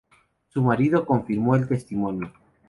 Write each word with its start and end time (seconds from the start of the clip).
Su 0.49 0.63
marido 0.63 1.05
confirmó 1.05 1.55
el 1.55 1.67
testimonio. 1.67 2.33